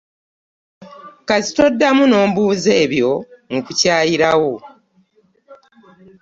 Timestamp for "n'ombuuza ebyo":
2.07-3.11